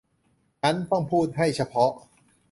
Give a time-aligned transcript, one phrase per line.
[0.63, 1.91] งั้นต้องพูดให้เฉพาะ